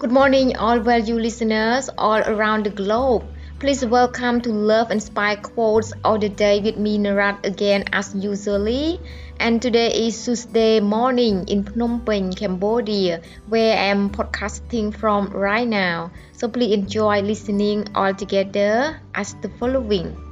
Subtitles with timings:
[0.00, 3.22] Good morning, all value listeners all around the globe.
[3.58, 8.98] Please welcome to Love Inspire Quotes of the Day with me, Narat, again as usually.
[9.40, 15.68] And today is Tuesday morning in Phnom Penh, Cambodia, where I am podcasting from right
[15.68, 16.12] now.
[16.32, 20.29] So please enjoy listening all together as the following.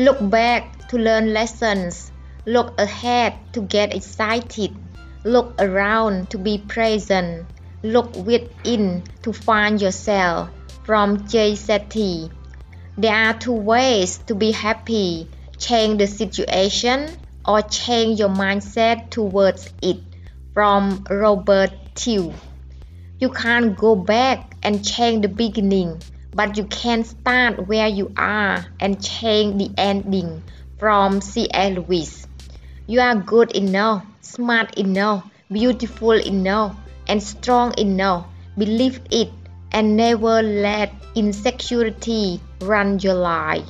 [0.00, 2.10] Look back to learn lessons.
[2.46, 4.74] Look ahead to get excited.
[5.24, 7.44] Look around to be present.
[7.82, 10.48] Look within to find yourself.
[10.84, 12.32] From Jay Shetty.
[12.96, 15.28] There are two ways to be happy
[15.58, 17.10] change the situation
[17.44, 19.98] or change your mindset towards it.
[20.54, 22.32] From Robert Tew.
[23.18, 26.00] You can't go back and change the beginning
[26.34, 30.42] but you can start where you are and change the ending
[30.78, 31.76] from C.S.
[31.76, 32.26] Lewis.
[32.86, 38.26] You are good enough, smart enough, beautiful enough, and strong enough.
[38.56, 39.30] Believe it
[39.72, 43.66] and never let insecurity run your life.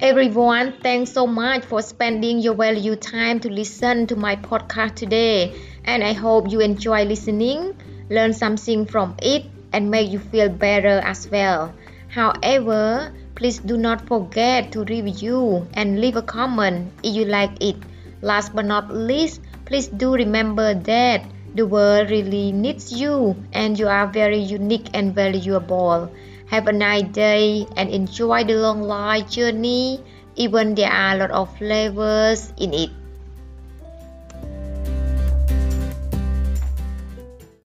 [0.00, 5.58] Everyone, thanks so much for spending your valuable time to listen to my podcast today.
[5.84, 7.74] And I hope you enjoy listening,
[8.08, 11.74] learn something from it, and make you feel better as well.
[12.06, 17.76] However, please do not forget to review and leave a comment if you like it.
[18.22, 21.24] Last but not least, please do remember that
[21.56, 26.12] the world really needs you and you are very unique and valuable.
[26.48, 30.02] Have a nice day and enjoy the long life journey,
[30.36, 32.90] even there are a lot of flavors in it.